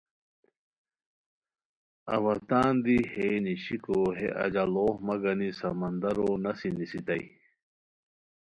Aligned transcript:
اوا 2.15 2.33
تان 2.49 2.73
دی 2.83 2.97
ہے 3.11 3.27
نیشیکو 3.43 3.99
ہے 4.17 4.27
اجاڑوغ 4.43 4.95
مہ 5.05 5.15
گانی 5.21 5.49
سمندرو 5.59 6.29
نسی 6.43 6.69
نیستائے 6.77 7.25